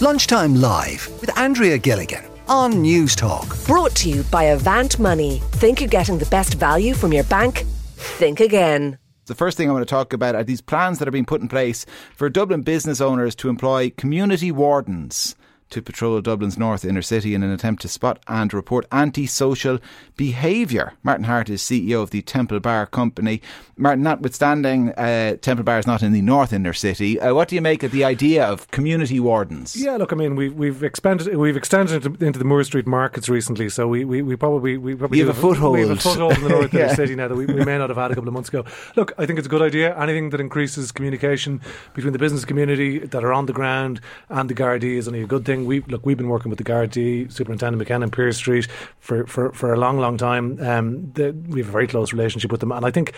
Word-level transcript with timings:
Lunchtime 0.00 0.54
Live 0.54 1.08
with 1.20 1.36
Andrea 1.36 1.76
Gilligan 1.76 2.24
on 2.46 2.74
Newstalk. 2.74 3.66
Brought 3.66 3.96
to 3.96 4.08
you 4.08 4.22
by 4.30 4.44
Avant 4.44 4.96
Money. 5.00 5.42
Think 5.54 5.80
you're 5.80 5.88
getting 5.88 6.18
the 6.18 6.26
best 6.26 6.54
value 6.54 6.94
from 6.94 7.12
your 7.12 7.24
bank? 7.24 7.64
Think 7.96 8.38
again. 8.38 8.98
The 9.26 9.34
first 9.34 9.56
thing 9.56 9.68
I 9.68 9.72
want 9.72 9.82
to 9.82 9.90
talk 9.90 10.12
about 10.12 10.36
are 10.36 10.44
these 10.44 10.60
plans 10.60 11.00
that 11.00 11.08
are 11.08 11.10
being 11.10 11.24
put 11.24 11.40
in 11.40 11.48
place 11.48 11.84
for 12.14 12.30
Dublin 12.30 12.62
business 12.62 13.00
owners 13.00 13.34
to 13.36 13.48
employ 13.48 13.90
community 13.90 14.52
wardens 14.52 15.34
to 15.70 15.82
patrol 15.82 16.20
Dublin's 16.20 16.58
north 16.58 16.84
inner 16.84 17.02
city 17.02 17.34
in 17.34 17.42
an 17.42 17.50
attempt 17.50 17.82
to 17.82 17.88
spot 17.88 18.18
and 18.26 18.52
report 18.52 18.86
antisocial 18.92 19.78
behaviour. 20.16 20.94
Martin 21.02 21.24
Harte 21.24 21.50
is 21.50 21.62
CEO 21.62 22.02
of 22.02 22.10
the 22.10 22.22
Temple 22.22 22.60
Bar 22.60 22.86
Company. 22.86 23.42
Martin, 23.76 24.02
notwithstanding, 24.02 24.90
uh, 24.92 25.36
Temple 25.36 25.64
Bar 25.64 25.78
is 25.78 25.86
not 25.86 26.02
in 26.02 26.12
the 26.12 26.22
north 26.22 26.52
inner 26.52 26.72
city. 26.72 27.20
Uh, 27.20 27.34
what 27.34 27.48
do 27.48 27.54
you 27.54 27.60
make 27.60 27.82
of 27.82 27.92
the 27.92 28.04
idea 28.04 28.44
of 28.44 28.68
community 28.70 29.20
wardens? 29.20 29.76
Yeah, 29.76 29.96
look, 29.96 30.12
I 30.12 30.16
mean, 30.16 30.34
we've 30.34 30.54
we've 30.54 30.82
expanded 30.82 31.36
we've 31.36 31.56
extended 31.56 32.04
into, 32.04 32.24
into 32.24 32.38
the 32.38 32.44
Moore 32.44 32.64
Street 32.64 32.86
markets 32.86 33.28
recently, 33.28 33.68
so 33.68 33.86
we, 33.86 34.04
we, 34.04 34.22
we 34.22 34.36
probably 34.36 34.76
we 34.76 34.94
probably 34.94 35.18
you 35.18 35.26
have 35.26 35.36
a 35.36 35.40
foothold. 35.40 35.74
We 35.74 35.80
have 35.82 35.90
a 35.90 35.96
foothold 35.96 36.32
in 36.38 36.42
the 36.42 36.48
north 36.48 36.74
yeah. 36.74 36.86
inner 36.86 36.94
city 36.94 37.14
now 37.14 37.28
that 37.28 37.36
we, 37.36 37.46
we 37.46 37.64
may 37.64 37.78
not 37.78 37.90
have 37.90 37.98
had 37.98 38.10
a 38.10 38.14
couple 38.14 38.28
of 38.28 38.34
months 38.34 38.48
ago. 38.48 38.64
Look, 38.96 39.12
I 39.18 39.26
think 39.26 39.38
it's 39.38 39.46
a 39.46 39.50
good 39.50 39.62
idea. 39.62 39.96
Anything 39.98 40.30
that 40.30 40.40
increases 40.40 40.90
communication 40.90 41.60
between 41.94 42.12
the 42.12 42.18
business 42.18 42.44
community 42.44 42.98
that 42.98 43.22
are 43.24 43.32
on 43.32 43.46
the 43.46 43.52
ground 43.52 44.00
and 44.28 44.50
the 44.50 44.54
Gardaí 44.54 44.96
is 44.96 45.06
only 45.06 45.22
a 45.22 45.26
good 45.26 45.44
thing. 45.44 45.57
We 45.66 45.80
look, 45.80 46.04
we've 46.04 46.16
been 46.16 46.28
working 46.28 46.50
with 46.50 46.58
the 46.58 46.64
Gardaí, 46.64 47.32
Superintendent 47.32 47.78
McKenna, 47.78 48.08
Pearse 48.08 48.36
Street 48.36 48.68
for, 48.98 49.26
for, 49.26 49.52
for 49.52 49.72
a 49.72 49.78
long, 49.78 49.98
long 49.98 50.16
time. 50.16 50.58
Um, 50.60 51.12
we 51.14 51.60
have 51.60 51.68
a 51.68 51.72
very 51.72 51.86
close 51.86 52.12
relationship 52.12 52.50
with 52.50 52.60
them, 52.60 52.72
and 52.72 52.84
I 52.84 52.90
think 52.90 53.14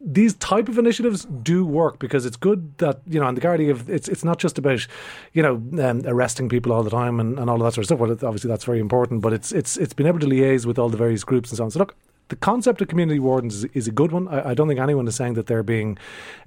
these 0.00 0.34
type 0.34 0.68
of 0.68 0.78
initiatives 0.78 1.26
do 1.26 1.64
work 1.64 1.98
because 1.98 2.24
it's 2.24 2.36
good 2.36 2.78
that 2.78 3.02
you 3.06 3.20
know 3.20 3.26
and 3.26 3.36
the 3.36 3.40
Gardaí 3.42 3.70
of 3.70 3.90
it's 3.90 4.08
it's 4.08 4.24
not 4.24 4.38
just 4.38 4.56
about 4.56 4.86
you 5.34 5.42
know 5.42 5.56
um, 5.84 6.02
arresting 6.06 6.48
people 6.48 6.72
all 6.72 6.82
the 6.82 6.90
time 6.90 7.20
and, 7.20 7.38
and 7.38 7.50
all 7.50 7.56
of 7.56 7.62
that 7.62 7.74
sort 7.74 7.82
of 7.82 7.86
stuff. 7.86 7.98
Well, 7.98 8.12
obviously 8.12 8.48
that's 8.48 8.64
very 8.64 8.80
important, 8.80 9.20
but 9.20 9.32
it's 9.32 9.52
it's 9.52 9.76
it's 9.76 9.92
been 9.92 10.06
able 10.06 10.18
to 10.20 10.26
liaise 10.26 10.64
with 10.64 10.78
all 10.78 10.88
the 10.88 10.96
various 10.96 11.22
groups 11.22 11.50
and 11.50 11.58
so 11.58 11.64
on. 11.64 11.70
So 11.70 11.80
look, 11.80 11.96
the 12.30 12.36
concept 12.36 12.80
of 12.80 12.88
community 12.88 13.18
wardens 13.18 13.56
is, 13.56 13.64
is 13.74 13.88
a 13.88 13.92
good 13.92 14.12
one. 14.12 14.28
I, 14.28 14.50
I, 14.50 14.54
don't 14.54 14.68
think 14.68 14.80
anyone 14.80 15.06
is 15.06 15.16
saying 15.16 15.34
that 15.34 15.46
they're 15.46 15.62
being 15.62 15.98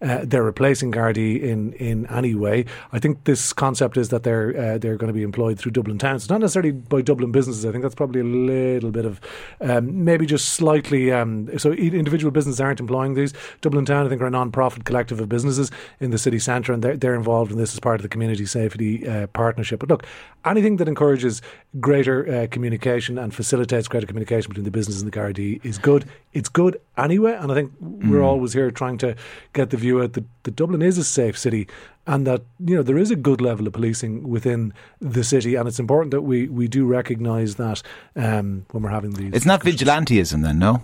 uh, 0.02 0.22
they're 0.24 0.44
replacing 0.44 0.92
Gardaí 0.92 1.42
in 1.42 1.74
in 1.74 2.08
any 2.08 2.34
way. 2.34 2.66
I 2.92 3.00
think 3.00 3.26
this 3.26 3.54
concept 3.54 3.98
is 3.98 4.10
that 4.10 4.24
they're 4.24 4.50
uh, 4.58 4.78
they're 4.78 4.98
going 4.98 5.10
to 5.10 5.14
be 5.14 5.24
employed 5.24 5.60
through 5.60 5.72
Dublin 5.72 5.98
Town. 6.00 6.16
It's 6.16 6.30
not 6.30 6.40
necessarily 6.40 6.72
by 6.72 7.02
Dublin 7.02 7.32
businesses. 7.32 7.66
I 7.66 7.72
think 7.72 7.84
that's 7.84 7.96
probably 7.96 8.22
a 8.22 8.24
little 8.24 8.92
bit 8.92 9.06
of 9.06 9.22
um, 9.62 10.04
maybe 10.04 10.26
just 10.26 10.50
slightly. 10.50 11.12
Um, 11.12 11.50
so 11.60 11.74
individual 11.74 12.32
businesses 12.32 12.62
aren't 12.62 12.80
employing 12.80 13.14
these. 13.14 13.34
Dublin 13.62 13.86
Town, 13.86 14.06
I 14.06 14.10
think, 14.10 14.22
are 14.22 14.28
a 14.28 14.32
non-profit 14.32 14.86
collective 14.86 15.20
of 15.20 15.30
businesses 15.30 15.70
in 16.00 16.12
the 16.12 16.18
city 16.18 16.40
centre, 16.40 16.74
and 16.74 16.84
they're, 16.84 16.98
they're 16.98 17.16
involved 17.16 17.52
in 17.52 17.58
this 17.58 17.74
as 17.74 17.80
part 17.80 17.96
of 17.98 18.04
the 18.04 18.10
community 18.10 18.46
safety 18.46 19.08
uh, 19.08 19.28
partnership. 19.28 19.80
But 19.82 19.90
look, 19.90 20.06
anything 20.46 20.78
that 20.78 20.88
encourages 20.88 21.42
greater 21.80 22.44
uh, 22.44 22.48
communication 22.48 23.18
and 23.18 23.34
facilitates 23.34 23.88
greater 23.88 24.08
communication 24.08 24.50
between 24.50 24.66
the 24.66 24.72
business 24.72 25.02
and 25.02 25.12
the 25.12 25.18
Gardaí 25.18 25.64
is 25.66 25.73
good. 25.78 26.06
It's 26.34 26.50
good 26.50 26.80
anyway, 26.98 27.34
and 27.40 27.52
I 27.52 27.56
think 27.56 27.72
we're 27.80 28.22
Mm. 28.22 28.26
always 28.26 28.54
here 28.54 28.72
trying 28.72 28.98
to 29.00 29.16
get 29.54 29.70
the 29.70 29.78
view 29.78 30.02
out 30.02 30.14
that, 30.14 30.24
that 30.44 30.56
Dublin 30.56 30.82
is 30.82 30.98
a 30.98 31.04
safe 31.04 31.38
city 31.38 31.68
and 32.08 32.26
that 32.28 32.42
you 32.66 32.76
know 32.76 32.82
there 32.84 32.98
is 32.98 33.12
a 33.12 33.16
good 33.16 33.40
level 33.40 33.68
of 33.68 33.74
policing 33.74 34.28
within 34.28 34.74
the 35.00 35.24
city, 35.24 35.56
and 35.56 35.68
it's 35.68 35.80
important 35.80 36.12
that 36.12 36.22
we, 36.22 36.48
we 36.48 36.68
do 36.68 36.86
recognise 36.86 37.56
that 37.56 37.84
um, 38.16 38.66
when 38.72 38.82
we're 38.84 38.90
having 38.90 39.12
these. 39.12 39.32
It's 39.34 39.46
not 39.46 39.62
vigilantism 39.62 40.42
then, 40.42 40.58
no? 40.60 40.82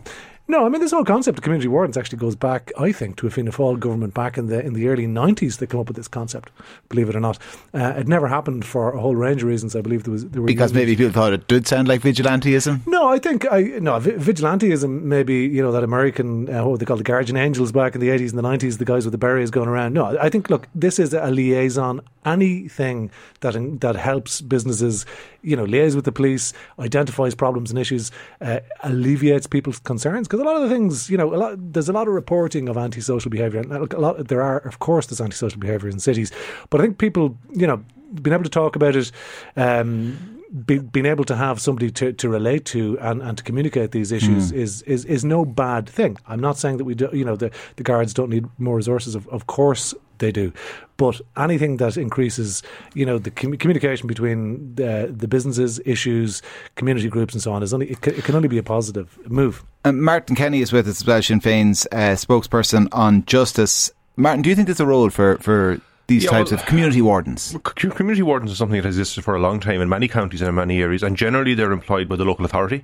No, 0.50 0.66
I 0.66 0.69
mean 0.69 0.81
this 0.81 0.89
whole 0.92 1.05
concept 1.05 1.38
of 1.38 1.44
community 1.44 1.67
wardens 1.67 1.95
actually 1.95 2.17
goes 2.17 2.36
back, 2.36 2.72
I 2.78 2.92
think, 2.92 3.17
to 3.17 3.28
a 3.28 3.30
Fianna 3.30 3.52
Fáil 3.52 3.80
government 3.80 4.16
back 4.16 4.36
in 4.36 4.47
the 4.47 4.59
in 4.66 4.73
the 4.73 4.88
early 4.88 5.06
nineties. 5.06 5.58
They 5.58 5.67
come 5.67 5.80
up 5.80 5.88
with 5.88 5.95
this 5.95 6.08
concept, 6.08 6.50
believe 6.89 7.08
it 7.08 7.16
or 7.16 7.19
not. 7.19 7.38
Uh, 7.72 7.94
it 7.95 8.08
never 8.08 8.28
happened 8.28 8.66
for 8.66 8.91
a 8.91 9.00
whole 9.00 9.16
range 9.16 9.44
of 9.44 9.47
reasons. 9.47 9.75
I 9.75 9.81
believe 9.81 10.03
there 10.06 10.11
was 10.11 10.25
there 10.28 10.41
were 10.41 10.47
Because 10.47 10.73
maybe 10.73 10.95
people 10.95 11.14
thought 11.14 11.33
it 11.33 11.47
did 11.47 11.67
sound 11.67 11.88
like 11.88 12.02
vigilantism. 12.02 12.81
no, 12.88 13.08
I 13.08 13.19
think 13.19 13.45
I 13.52 13.61
no 13.80 14.00
vi- 14.00 14.14
vigilantism. 14.14 15.03
Maybe 15.03 15.36
you 15.45 15.61
know 15.61 15.72
that 15.72 15.84
American 15.84 16.52
uh, 16.53 16.66
what 16.66 16.79
they 16.79 16.85
call 16.85 16.97
the 16.97 17.03
Guardian 17.03 17.38
Angels 17.38 17.72
back 17.72 17.94
in 17.94 18.02
the 18.02 18.09
eighties 18.09 18.31
and 18.31 18.40
the 18.40 18.47
nineties. 18.52 18.79
The 18.79 18.85
guys 18.85 19.06
with 19.06 19.12
the 19.12 19.19
berets 19.19 19.52
going 19.52 19.69
around. 19.69 19.94
No, 19.94 20.18
I 20.19 20.29
think 20.29 20.50
look, 20.50 20.68
this 20.73 20.97
is 20.97 21.13
a 21.13 21.29
liaison. 21.29 22.02
Anything 22.25 23.12
that 23.40 23.56
in, 23.56 23.78
that 23.79 23.96
helps 23.96 24.41
businesses, 24.41 25.06
you 25.41 25.56
know, 25.56 25.66
liaise 25.66 25.96
with 25.96 26.06
the 26.06 26.12
police, 26.12 26.53
identifies 26.78 27.34
problems 27.34 27.69
and 27.72 27.79
issues, 27.79 28.12
uh, 28.41 28.59
alleviates 28.84 29.47
people's 29.47 29.79
concerns. 29.79 30.28
Because 30.39 30.51
a 30.51 30.53
lot 30.53 30.63
of 30.63 30.69
the 30.69 30.73
things, 30.73 31.09
you 31.09 31.17
know, 31.17 31.33
a 31.33 31.35
lot, 31.35 31.73
there's 31.73 31.89
a 31.89 31.94
lot 31.94 32.07
of 32.07 32.13
reporting 32.13 32.69
of 32.69 32.77
antisocial 32.77 33.29
behaviour. 33.29 33.59
And 33.59 33.73
a 33.73 34.00
lot 34.00 34.29
there 34.29 34.41
are, 34.41 34.59
of 34.59 34.79
course, 34.79 35.07
there's 35.07 35.19
antisocial 35.19 35.59
behaviour 35.59 35.89
in 35.89 36.00
cities, 36.00 36.31
but 36.69 36.79
I 36.79 36.85
think 36.85 36.97
people, 36.97 37.38
you 37.51 37.67
know, 37.67 37.83
being 38.22 38.33
able 38.33 38.45
to 38.45 38.49
talk 38.49 38.78
about 38.78 38.95
it. 38.95 39.11
Um, 39.57 40.38
be, 40.65 40.79
being 40.79 41.05
able 41.05 41.23
to 41.25 41.35
have 41.35 41.61
somebody 41.61 41.91
to, 41.91 42.13
to 42.13 42.29
relate 42.29 42.65
to 42.65 42.97
and, 42.99 43.21
and 43.21 43.37
to 43.37 43.43
communicate 43.43 43.91
these 43.91 44.11
issues 44.11 44.51
is, 44.51 44.81
is 44.83 45.05
is 45.05 45.23
no 45.23 45.45
bad 45.45 45.87
thing. 45.87 46.17
I'm 46.27 46.39
not 46.39 46.57
saying 46.57 46.77
that 46.77 46.85
we 46.85 46.95
do, 46.95 47.09
you 47.13 47.23
know 47.23 47.35
the, 47.35 47.51
the 47.75 47.83
guards 47.83 48.13
don't 48.13 48.29
need 48.29 48.45
more 48.57 48.75
resources. 48.75 49.15
Of, 49.15 49.27
of 49.29 49.47
course 49.47 49.93
they 50.17 50.31
do, 50.31 50.51
but 50.97 51.21
anything 51.37 51.77
that 51.77 51.97
increases 51.97 52.63
you 52.93 53.05
know 53.05 53.19
the 53.19 53.31
com- 53.31 53.57
communication 53.57 54.07
between 54.07 54.75
the, 54.75 55.13
the 55.15 55.27
businesses, 55.27 55.79
issues, 55.85 56.41
community 56.75 57.09
groups, 57.09 57.33
and 57.33 57.43
so 57.43 57.53
on 57.53 57.61
is 57.61 57.73
only 57.73 57.91
it 57.91 58.01
can, 58.01 58.16
it 58.16 58.23
can 58.23 58.35
only 58.35 58.47
be 58.47 58.57
a 58.57 58.63
positive 58.63 59.19
move. 59.29 59.63
Um, 59.85 60.01
Martin 60.01 60.35
Kenny 60.35 60.61
is 60.61 60.73
with 60.73 60.87
us 60.87 60.99
Sinn 60.99 61.39
Féin's 61.39 61.87
uh, 61.91 62.16
spokesperson 62.16 62.87
on 62.91 63.23
justice. 63.25 63.91
Martin, 64.17 64.41
do 64.41 64.49
you 64.49 64.55
think 64.55 64.67
there's 64.67 64.81
a 64.81 64.85
role 64.85 65.09
for, 65.09 65.37
for 65.37 65.79
these 66.09 66.25
Yeah, 66.25 66.31
types 66.31 66.52
well, 66.52 66.59
of 66.59 66.66
community 66.66 67.02
wardens? 67.02 67.56
Community 67.75 68.22
wardens 68.22 68.52
is 68.52 68.58
something 68.58 68.75
that 68.75 68.86
has 68.86 68.97
existed 68.97 69.24
for 69.24 69.36
a 69.36 69.40
long 69.40 69.59
time 69.59 69.80
in 69.80 69.88
many 69.88 70.08
counties 70.08 70.42
and 70.42 70.50
in 70.50 70.56
many 70.56 70.81
areas, 70.81 71.03
and 71.03 71.16
generally 71.16 71.53
they're 71.53 71.72
employed 71.72 72.09
by 72.09 72.18
the 72.18 72.25
local 72.25 72.44
authority. 72.44 72.84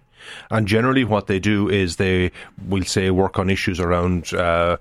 And 0.50 0.68
generally, 0.68 1.04
what 1.04 1.28
they 1.28 1.40
do 1.40 1.70
is 1.70 1.98
they 1.98 2.32
will 2.68 2.84
say 2.84 3.12
work 3.12 3.38
on 3.38 3.50
issues 3.50 3.80
around, 3.80 4.34
uh, 4.34 4.78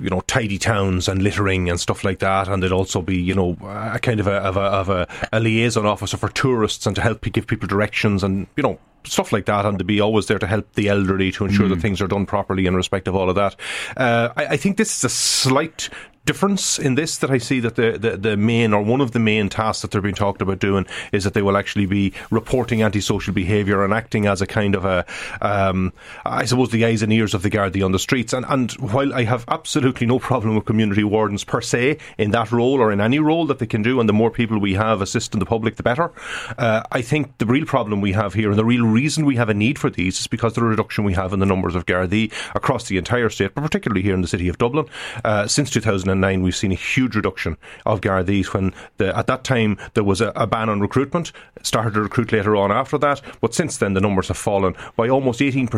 you 0.00 0.10
know, 0.10 0.22
tidy 0.22 0.58
towns 0.58 1.08
and 1.08 1.22
littering 1.22 1.68
and 1.68 1.78
stuff 1.78 2.04
like 2.04 2.18
that. 2.20 2.48
And 2.48 2.62
they'd 2.62 2.72
also 2.72 3.02
be, 3.02 3.16
you 3.16 3.34
know, 3.34 3.56
a 3.62 3.98
kind 4.00 4.18
of 4.18 4.26
a 4.26 4.36
of 4.38 4.56
a, 4.56 4.60
of 4.60 4.88
a, 4.88 5.06
a 5.32 5.40
liaison 5.40 5.86
officer 5.86 6.16
for 6.16 6.28
tourists 6.30 6.86
and 6.86 6.96
to 6.96 7.02
help 7.02 7.20
give 7.22 7.46
people 7.46 7.68
directions 7.68 8.24
and 8.24 8.46
you 8.56 8.62
know 8.62 8.78
stuff 9.04 9.32
like 9.32 9.46
that, 9.46 9.64
and 9.64 9.78
to 9.78 9.84
be 9.84 10.00
always 10.00 10.26
there 10.26 10.38
to 10.38 10.46
help 10.46 10.72
the 10.74 10.88
elderly 10.88 11.30
to 11.32 11.44
ensure 11.44 11.68
that 11.68 11.80
things 11.80 12.00
are 12.00 12.08
done 12.08 12.26
properly 12.26 12.66
in 12.66 12.74
respect 12.74 13.08
of 13.08 13.14
all 13.14 13.30
of 13.30 13.36
that. 13.36 13.56
Uh, 13.96 14.30
I, 14.36 14.46
I 14.46 14.56
think 14.56 14.76
this 14.76 14.98
is 14.98 15.04
a 15.04 15.08
slight 15.08 15.88
difference 16.28 16.78
in 16.78 16.94
this 16.94 17.16
that 17.16 17.30
I 17.30 17.38
see 17.38 17.58
that 17.60 17.76
the, 17.76 17.96
the, 17.96 18.16
the 18.18 18.36
main 18.36 18.74
or 18.74 18.82
one 18.82 19.00
of 19.00 19.12
the 19.12 19.18
main 19.18 19.48
tasks 19.48 19.80
that 19.80 19.90
they're 19.90 20.02
being 20.02 20.14
talked 20.14 20.42
about 20.42 20.58
doing 20.58 20.84
is 21.10 21.24
that 21.24 21.32
they 21.32 21.40
will 21.40 21.56
actually 21.56 21.86
be 21.86 22.12
reporting 22.30 22.82
antisocial 22.82 23.32
behaviour 23.32 23.82
and 23.82 23.94
acting 23.94 24.26
as 24.26 24.42
a 24.42 24.46
kind 24.46 24.74
of 24.74 24.84
a, 24.84 25.06
um, 25.40 25.90
I 26.26 26.44
suppose, 26.44 26.70
the 26.70 26.84
eyes 26.84 27.00
and 27.00 27.14
ears 27.14 27.32
of 27.32 27.40
the 27.40 27.48
Gardaí 27.48 27.82
on 27.82 27.92
the 27.92 27.98
streets. 27.98 28.34
And, 28.34 28.44
and 28.46 28.72
while 28.72 29.14
I 29.14 29.24
have 29.24 29.46
absolutely 29.48 30.06
no 30.06 30.18
problem 30.18 30.54
with 30.54 30.66
community 30.66 31.02
wardens 31.02 31.44
per 31.44 31.62
se 31.62 31.96
in 32.18 32.30
that 32.32 32.52
role 32.52 32.78
or 32.78 32.92
in 32.92 33.00
any 33.00 33.20
role 33.20 33.46
that 33.46 33.58
they 33.58 33.66
can 33.66 33.80
do, 33.80 33.98
and 33.98 34.06
the 34.06 34.12
more 34.12 34.30
people 34.30 34.60
we 34.60 34.74
have 34.74 35.00
assisting 35.00 35.40
the 35.40 35.46
public, 35.46 35.76
the 35.76 35.82
better, 35.82 36.12
uh, 36.58 36.82
I 36.92 37.00
think 37.00 37.38
the 37.38 37.46
real 37.46 37.64
problem 37.64 38.02
we 38.02 38.12
have 38.12 38.34
here 38.34 38.50
and 38.50 38.58
the 38.58 38.66
real 38.66 38.86
reason 38.86 39.24
we 39.24 39.36
have 39.36 39.48
a 39.48 39.54
need 39.54 39.78
for 39.78 39.88
these 39.88 40.20
is 40.20 40.26
because 40.26 40.52
the 40.52 40.62
reduction 40.62 41.04
we 41.04 41.14
have 41.14 41.32
in 41.32 41.38
the 41.40 41.46
numbers 41.46 41.74
of 41.74 41.86
Gardaí 41.86 42.30
across 42.54 42.86
the 42.86 42.98
entire 42.98 43.30
state, 43.30 43.54
but 43.54 43.62
particularly 43.62 44.02
here 44.02 44.14
in 44.14 44.20
the 44.20 44.28
city 44.28 44.48
of 44.48 44.58
Dublin. 44.58 44.84
Uh, 45.24 45.46
since 45.46 45.70
2009, 45.70 46.17
we've 46.42 46.56
seen 46.56 46.72
a 46.72 46.76
huge 46.76 47.16
reduction 47.16 47.56
of 47.86 48.00
Gardaís 48.00 48.52
when 48.52 48.72
the, 48.98 49.16
at 49.16 49.26
that 49.26 49.44
time 49.44 49.78
there 49.94 50.04
was 50.04 50.20
a, 50.20 50.28
a 50.36 50.46
ban 50.46 50.68
on 50.68 50.80
recruitment, 50.80 51.32
started 51.62 51.94
to 51.94 52.00
recruit 52.02 52.32
later 52.32 52.56
on 52.56 52.70
after 52.72 52.98
that, 52.98 53.20
but 53.40 53.54
since 53.54 53.78
then 53.78 53.94
the 53.94 54.00
numbers 54.00 54.28
have 54.28 54.36
fallen 54.36 54.74
by 54.96 55.08
almost 55.08 55.40
18% 55.40 55.70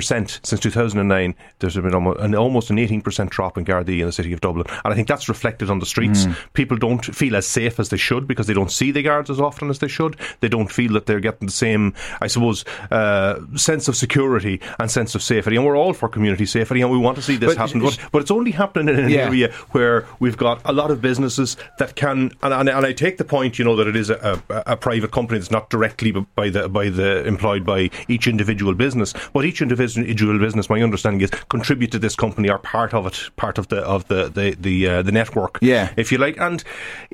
since 0.44 0.60
2009. 0.60 1.34
There's 1.58 1.74
been 1.76 1.94
almost 1.94 2.20
an, 2.20 2.34
almost 2.34 2.70
an 2.70 2.76
18% 2.76 3.30
drop 3.30 3.56
in 3.58 3.64
Gardaí 3.64 4.00
in 4.00 4.06
the 4.06 4.12
city 4.12 4.32
of 4.32 4.40
Dublin, 4.40 4.66
and 4.84 4.92
I 4.92 4.96
think 4.96 5.08
that's 5.08 5.28
reflected 5.28 5.70
on 5.70 5.78
the 5.78 5.86
streets. 5.86 6.26
People 6.52 6.76
don't 6.76 7.04
feel 7.04 7.36
as 7.36 7.46
safe 7.46 7.78
as 7.80 7.88
they 7.88 7.96
should 7.96 8.26
because 8.26 8.46
they 8.46 8.54
don't 8.54 8.70
see 8.70 8.90
the 8.90 9.02
guards 9.02 9.30
as 9.30 9.40
often 9.40 9.70
as 9.70 9.78
they 9.78 9.88
should. 9.88 10.16
They 10.40 10.48
don't 10.48 10.70
feel 10.70 10.92
that 10.94 11.06
they're 11.06 11.20
getting 11.20 11.46
the 11.46 11.52
same, 11.52 11.94
I 12.20 12.26
suppose, 12.26 12.64
uh, 12.90 13.40
sense 13.56 13.88
of 13.88 13.96
security 13.96 14.60
and 14.78 14.90
sense 14.90 15.14
of 15.14 15.22
safety. 15.22 15.56
And 15.56 15.64
we're 15.64 15.76
all 15.76 15.92
for 15.92 16.08
community 16.08 16.46
safety, 16.46 16.80
and 16.80 16.90
we 16.90 16.98
want 16.98 17.16
to 17.16 17.22
see 17.22 17.36
this 17.36 17.54
But 17.54 17.56
happen. 17.58 17.80
But, 17.80 17.98
but 18.12 18.22
it's 18.22 18.30
only 18.30 18.50
happening 18.50 18.94
in 18.94 19.04
an 19.04 19.10
Yeah. 19.10 19.26
area 19.26 19.52
where 19.70 20.02
we've 20.30 20.38
got 20.38 20.60
a 20.64 20.72
lot 20.72 20.92
of 20.92 21.02
businesses 21.02 21.56
that 21.78 21.96
can, 21.96 22.30
and, 22.42 22.54
and, 22.54 22.68
and 22.68 22.86
I 22.86 22.92
take 22.92 23.18
the 23.18 23.24
point, 23.24 23.58
you 23.58 23.64
know, 23.64 23.74
that 23.74 23.88
it 23.88 23.96
is 23.96 24.10
a, 24.10 24.40
a, 24.48 24.62
a 24.72 24.76
private 24.76 25.10
company 25.10 25.40
that's 25.40 25.50
not 25.50 25.70
directly 25.70 26.12
by 26.12 26.48
the 26.50 26.68
by 26.68 26.88
the 26.88 27.26
employed 27.26 27.66
by 27.66 27.90
each 28.06 28.28
individual 28.28 28.74
business, 28.74 29.12
but 29.32 29.44
each 29.44 29.60
individual 29.60 30.38
business, 30.38 30.70
my 30.70 30.80
understanding 30.82 31.20
is, 31.20 31.30
contribute 31.48 31.90
to 31.90 31.98
this 31.98 32.14
company 32.14 32.48
or 32.48 32.58
part 32.58 32.94
of 32.94 33.06
it, 33.06 33.28
part 33.36 33.58
of 33.58 33.66
the 33.68 33.78
of 33.80 34.06
the 34.06 34.28
the 34.28 34.56
the, 34.60 34.86
uh, 34.86 35.02
the 35.02 35.12
network, 35.12 35.58
Yeah. 35.60 35.92
if 35.96 36.12
you 36.12 36.18
like, 36.18 36.38
and 36.38 36.62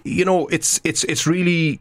you 0.05 0.25
know, 0.27 0.47
it's 0.49 0.81
it's 0.85 1.05
it's 1.05 1.27
really. 1.27 1.81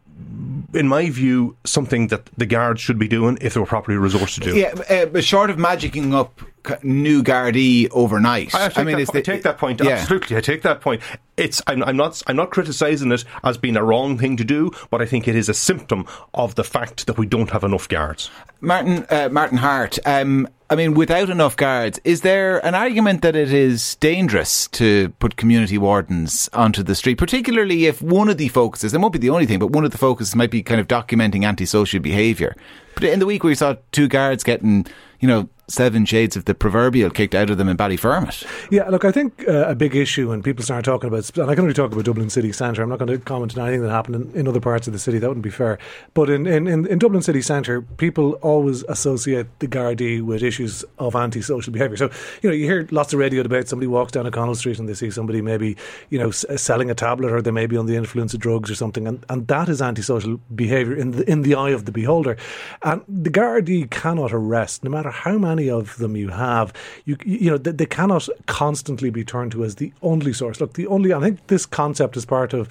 In 0.73 0.87
my 0.87 1.09
view, 1.09 1.57
something 1.65 2.07
that 2.07 2.25
the 2.37 2.45
guards 2.45 2.79
should 2.81 2.97
be 2.97 3.07
doing 3.07 3.37
if 3.41 3.53
they 3.53 3.59
were 3.59 3.65
properly 3.65 3.97
resourced 3.97 4.35
to 4.35 4.39
do. 4.41 4.57
Yeah, 4.57 4.73
uh, 4.89 5.05
but 5.07 5.23
short 5.25 5.49
of 5.49 5.57
magicking 5.57 6.13
up 6.13 6.41
new 6.83 7.23
Gardaí 7.23 7.87
overnight. 7.91 8.53
I, 8.53 8.71
I 8.75 8.83
mean, 8.83 8.97
that, 8.97 9.15
I 9.15 9.21
take 9.21 9.43
that 9.43 9.57
point. 9.57 9.81
Yeah. 9.83 9.91
Absolutely, 9.91 10.37
I 10.37 10.41
take 10.41 10.61
that 10.63 10.81
point. 10.81 11.01
It's 11.37 11.61
I'm, 11.67 11.83
I'm 11.83 11.97
not 11.97 12.21
I'm 12.27 12.35
not 12.35 12.51
criticising 12.51 13.11
it 13.11 13.25
as 13.43 13.57
being 13.57 13.75
a 13.75 13.83
wrong 13.83 14.17
thing 14.17 14.37
to 14.37 14.43
do, 14.43 14.71
but 14.89 15.01
I 15.01 15.05
think 15.05 15.27
it 15.27 15.35
is 15.35 15.49
a 15.49 15.53
symptom 15.53 16.05
of 16.33 16.55
the 16.55 16.63
fact 16.63 17.07
that 17.07 17.17
we 17.17 17.25
don't 17.25 17.49
have 17.51 17.63
enough 17.63 17.87
guards. 17.89 18.29
Martin 18.61 19.05
uh, 19.09 19.29
Martin 19.31 19.57
Harte. 19.57 19.99
Um, 20.05 20.47
I 20.67 20.73
mean, 20.73 20.95
without 20.95 21.29
enough 21.29 21.55
guards, 21.55 21.99
is 22.03 22.21
there 22.21 22.65
an 22.65 22.73
argument 22.73 23.21
that 23.21 23.35
it 23.35 23.53
is 23.53 23.95
dangerous 23.95 24.67
to 24.69 25.09
put 25.19 25.35
community 25.35 25.77
wardens 25.77 26.49
onto 26.53 26.81
the 26.81 26.95
street, 26.95 27.19
particularly 27.19 27.85
if 27.85 28.01
one 28.01 28.29
of 28.29 28.37
the 28.37 28.47
focuses, 28.47 28.91
it 28.91 28.99
won't 28.99 29.13
be 29.13 29.19
the 29.19 29.29
only 29.29 29.45
thing, 29.45 29.59
but 29.59 29.69
one 29.69 29.85
of 29.85 29.91
the 29.91 29.99
focuses 29.99 30.35
might 30.35 30.49
be 30.49 30.63
kind 30.63 30.81
of 30.81 30.87
documenting 30.87 31.45
antisocial 31.45 31.99
behaviour? 31.99 32.55
But 32.95 33.03
in 33.03 33.19
the 33.19 33.27
week 33.27 33.43
we 33.43 33.53
saw 33.53 33.75
two 33.91 34.07
guards 34.07 34.43
getting, 34.43 34.87
you 35.19 35.27
know, 35.27 35.49
seven 35.67 36.05
shades 36.05 36.35
of 36.35 36.45
the 36.45 36.53
proverbial 36.53 37.09
kicked 37.09 37.35
out 37.35 37.49
of 37.49 37.57
them 37.57 37.67
in 37.67 37.77
Ballyfermot. 37.77 38.45
Yeah, 38.71 38.89
look, 38.89 39.05
I 39.05 39.11
think 39.11 39.47
uh, 39.47 39.67
a 39.67 39.75
big 39.75 39.95
issue 39.95 40.29
when 40.29 40.43
people 40.43 40.63
start 40.63 40.85
talking 40.85 41.07
about, 41.07 41.35
and 41.37 41.49
I 41.49 41.55
can 41.55 41.63
only 41.63 41.73
talk 41.73 41.91
about 41.91 42.05
Dublin 42.05 42.29
city 42.29 42.51
centre. 42.51 42.83
I'm 42.83 42.89
not 42.89 42.99
going 42.99 43.11
to 43.11 43.17
comment 43.17 43.57
on 43.57 43.67
anything 43.67 43.83
that 43.83 43.91
happened 43.91 44.15
in, 44.15 44.39
in, 44.39 44.47
other 44.47 44.59
parts 44.59 44.85
of 44.87 44.93
the 44.93 44.99
city. 44.99 45.17
That 45.17 45.27
wouldn't 45.27 45.43
be 45.43 45.49
fair. 45.49 45.79
But 46.13 46.29
in, 46.29 46.45
in, 46.45 46.67
in 46.67 46.99
Dublin 46.99 47.21
city 47.21 47.41
centre, 47.41 47.81
people 47.81 48.33
always 48.41 48.83
associate 48.83 49.47
the 49.59 49.67
Gardaí 49.67 50.21
with 50.21 50.43
issues 50.43 50.85
of 50.99 51.15
antisocial 51.15 51.73
behaviour. 51.73 51.97
So, 51.97 52.11
you 52.41 52.49
know, 52.49 52.55
you 52.55 52.65
hear 52.65 52.87
lots 52.91 53.13
of 53.13 53.19
radio 53.19 53.41
debates. 53.41 53.69
Somebody 53.69 53.87
walks 53.87 54.11
down 54.11 54.25
a 54.25 54.29
O'Connell 54.29 54.55
Street 54.55 54.79
and 54.79 54.87
they 54.87 54.93
see 54.93 55.09
somebody 55.09 55.41
maybe, 55.41 55.77
you 56.09 56.19
know, 56.19 56.29
s- 56.29 56.45
selling 56.57 56.91
a 56.91 56.95
tablet 56.95 57.31
or 57.31 57.41
they 57.41 57.51
may 57.51 57.65
be 57.65 57.77
on 57.77 57.85
the 57.85 57.95
influence 57.95 58.33
of 58.33 58.39
drugs 58.39 58.69
or 58.69 58.75
something. 58.75 59.07
And, 59.07 59.25
and 59.29 59.47
that 59.47 59.69
is 59.69 59.81
antisocial 59.81 60.39
behaviour 60.53 60.95
in 60.95 61.11
the, 61.11 61.29
in 61.29 61.41
the 61.41 61.55
eye 61.55 61.71
of 61.71 61.85
the 61.85 61.91
beholder. 61.91 62.37
And 62.83 63.01
the 63.07 63.29
Gardaí 63.29 63.89
cannot 63.89 64.33
arrest, 64.33 64.83
no 64.83 64.91
matter 64.91 65.09
how 65.09 65.37
many 65.37 65.54
of 65.69 65.97
them 65.97 66.15
you 66.15 66.29
have, 66.29 66.73
you 67.05 67.17
you 67.25 67.51
know 67.51 67.57
they, 67.57 67.71
they, 67.71 67.85
cannot 67.85 68.27
constantly 68.45 69.09
be 69.09 69.23
turned 69.23 69.51
to 69.53 69.63
as 69.63 69.75
the 69.75 69.91
only 70.01 70.33
source. 70.33 70.59
Look, 70.59 70.73
the 70.73 70.87
only 70.87 71.13
I 71.13 71.19
think 71.19 71.47
this 71.47 71.65
concept 71.65 72.17
is 72.17 72.25
part 72.25 72.53
of, 72.53 72.69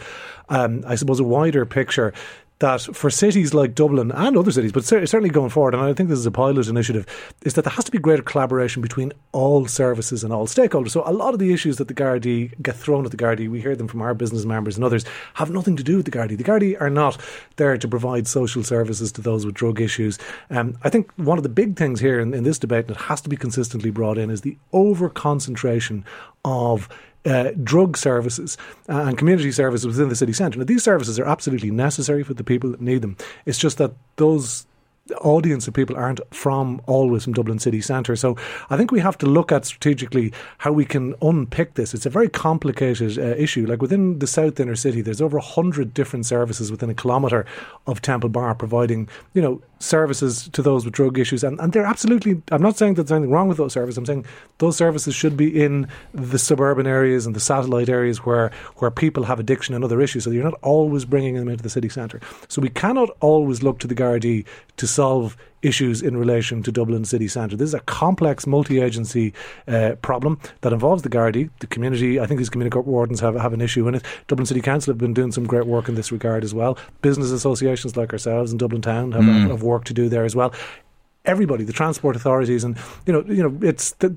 um, 0.49 0.85
I 0.87 0.95
suppose, 0.95 1.21
a 1.21 1.25
wider 1.25 1.65
picture 1.67 2.13
that 2.65 2.81
for 2.81 3.11
cities 3.11 3.53
like 3.53 3.75
Dublin 3.75 4.11
and 4.11 4.37
other 4.39 4.51
cities, 4.51 4.73
but 4.73 4.85
certainly 4.85 5.29
going 5.29 5.51
forward, 5.51 5.75
and 5.75 5.83
I 5.83 5.93
think 5.93 6.09
this 6.09 6.19
is 6.19 6.25
a 6.25 6.31
pilot 6.31 6.67
initiative, 6.67 7.05
is 7.45 7.55
that 7.55 7.63
there 7.63 7.73
has 7.75 7.85
to 7.85 7.91
be 7.91 7.99
greater 7.99 8.23
collaboration 8.23 8.81
between 8.81 9.13
all 9.33 9.67
services 9.67 10.25
and 10.25 10.33
all 10.33 10.47
stakeholders. 10.47 10.93
So 10.93 11.03
a 11.05 11.13
lot 11.13 11.35
of 11.35 11.41
the 11.41 11.53
issues 11.53 11.77
that 11.77 11.89
the 11.89 11.95
Gardaí 11.95 12.53
get 12.63 12.75
thrown 12.75 13.05
at 13.05 13.11
the 13.11 13.19
Gardaí, 13.19 13.51
we 13.51 13.61
hear 13.61 13.77
them 13.77 13.87
from 13.87 14.01
our 14.01 14.15
business 14.15 14.47
members 14.47 14.77
and 14.77 14.85
others, 14.85 15.05
have 15.35 15.51
nothing 15.51 15.77
to 15.77 15.83
do 15.83 15.97
with 15.99 16.07
the 16.07 16.11
Gardaí. 16.11 16.39
The 16.39 16.45
Gardaí 16.45 16.81
are 16.81 16.89
not 16.89 17.21
there 17.57 17.77
to 17.77 17.87
provide 17.87 18.27
social 18.27 18.65
services 18.65 19.13
to 19.13 19.21
those 19.21 19.45
with 19.45 19.55
drug 19.55 19.79
issues. 19.81 20.19
Um, 20.49 20.79
I 20.83 20.89
think 20.89 21.13
one 21.17 21.37
of 21.37 21.43
the 21.43 21.51
big 21.51 21.77
things 21.77 22.01
here 22.01 22.19
in, 22.19 22.33
in 22.33 22.45
this 22.45 22.59
debate, 22.59 22.89
it 22.89 22.97
has 22.97 23.21
to 23.21 23.29
be 23.29 23.37
consistently 23.37 23.91
brought 23.91 24.17
in, 24.17 24.31
is 24.31 24.41
the 24.41 24.57
over 24.73 25.11
concentration 25.11 26.03
of 26.47 26.89
uh, 27.25 27.53
drug 27.63 27.97
services 27.97 28.57
and 28.89 29.17
community 29.17 29.53
services 29.53 29.87
within 29.87 30.09
the 30.09 30.17
city 30.17 30.33
centre. 30.33 30.59
Now, 30.59 30.65
these 30.65 30.85
services 30.85 31.19
are 31.19 31.25
absolutely 31.25 31.71
necessary 31.71 32.23
for 32.23 32.35
the 32.35 32.45
people 32.45 32.71
that 32.71 32.81
need 32.81 33.03
them. 33.03 33.17
It's 33.47 33.59
just 33.59 33.79
that 33.79 33.93
those 34.17 34.67
audience 35.21 35.69
of 35.69 35.75
people 35.75 35.97
aren't 35.97 36.21
from 36.35 36.81
always 36.87 37.25
from 37.25 37.35
Dublin 37.35 37.59
city 37.59 37.81
centre. 37.81 38.17
So 38.17 38.37
I 38.71 38.77
think 38.77 38.91
we 38.91 39.01
have 39.01 39.19
to 39.19 39.27
look 39.27 39.53
at 39.53 39.67
strategically 39.67 40.33
how 40.59 40.73
we 40.73 40.85
can 40.85 41.15
unpick 41.21 41.75
this. 41.75 41.93
It's 41.93 42.07
a 42.07 42.11
very 42.11 42.29
complicated 42.29 43.19
uh, 43.19 43.37
issue. 43.37 43.67
Like 43.67 43.83
within 43.83 44.19
the 44.19 44.27
south 44.27 44.59
inner 44.59 44.77
city, 44.77 45.03
there's 45.03 45.21
over 45.21 45.37
100 45.37 45.93
different 45.93 46.25
services 46.25 46.71
within 46.71 46.89
a 46.89 46.95
kilometre 46.95 47.45
of 47.87 48.01
Temple 48.01 48.31
Bar 48.31 48.55
providing, 48.55 49.09
you 49.35 49.43
know, 49.43 49.61
services 49.85 50.49
to 50.53 50.63
those 50.63 50.85
with 50.85 50.95
drug 50.95 51.19
issues. 51.19 51.45
And, 51.45 51.61
and 51.61 51.73
they're 51.73 51.85
absolutely, 51.85 52.43
I'm 52.51 52.63
not 52.63 52.77
saying 52.77 52.95
that 52.95 53.05
there's 53.05 53.17
anything 53.17 53.31
wrong 53.31 53.49
with 53.49 53.59
those 53.59 53.73
services. 53.73 53.99
I'm 53.99 54.07
saying 54.07 54.27
those 54.59 54.77
services 54.77 55.15
should 55.15 55.37
be 55.37 55.63
in 55.63 55.89
the 56.13 56.39
suburban 56.39 56.87
areas 56.87 57.27
and 57.27 57.37
the 57.37 57.41
satellite 57.41 57.89
areas 57.89 58.19
where, 58.19 58.51
where 58.77 58.91
people 58.91 59.25
have 59.25 59.39
addiction 59.39 59.75
and 59.75 59.85
other 59.85 60.01
issues. 60.01 60.25
So 60.25 60.31
you're 60.31 60.45
not 60.45 60.59
always 60.63 61.05
bringing 61.05 61.35
them 61.35 61.49
into 61.49 61.63
the 61.63 61.71
city 61.71 61.89
centre. 61.89 62.21
So 62.49 62.63
we 62.63 62.71
cannot 62.71 63.11
always 63.21 63.63
look 63.63 63.79
to 63.81 63.87
the 63.87 63.95
Gardaí 63.95 64.45
to 64.77 64.87
solve 64.87 65.37
issues 65.65 66.03
in 66.03 66.17
relation 66.17 66.63
to 66.63 66.73
Dublin 66.73 67.05
city 67.05 67.29
centre. 67.29 67.57
This 67.57 67.69
is 67.69 67.75
a 67.75 67.81
complex 67.81 68.47
multi-agency 68.47 69.33
uh, 69.67 69.97
problem 70.03 70.39
that 70.61 70.73
involves 70.73 71.03
the 71.03 71.09
Gardaí, 71.09 71.51
the 71.61 71.67
community. 71.67 72.21
I 72.21 72.27
think 72.27 72.39
these 72.39 72.51
community 72.51 72.79
wardens 72.79 73.21
have, 73.21 73.35
have 73.35 73.53
an 73.53 73.61
issue 73.61 73.89
in 73.89 73.95
it. 73.95 74.05
Dublin 74.29 74.47
City 74.47 74.61
Council 74.61 74.93
have 74.93 74.99
been 74.99 75.15
doing 75.15 75.33
some 75.33 75.47
great 75.47 75.67
work 75.67 75.89
in 75.89 75.95
this 75.95 76.13
regard 76.13 76.45
as 76.45 76.55
well. 76.55 76.79
Business 77.03 77.31
associations 77.31 77.97
like 77.97 78.13
ourselves 78.13 78.53
in 78.53 78.59
Dublin 78.59 78.83
Town 78.83 79.13
have, 79.13 79.23
mm. 79.23 79.49
have 79.49 79.63
work 79.63 79.85
to 79.85 79.95
do 79.95 80.09
there 80.09 80.25
as 80.25 80.37
well. 80.37 80.53
Everybody, 81.25 81.65
the 81.65 81.73
transport 81.73 82.17
authorities, 82.17 82.65
and 82.65 82.77
you 83.07 83.13
know, 83.13 83.25
you 83.27 83.43
know, 83.43 83.59
it's 83.67 83.93
the, 83.93 84.15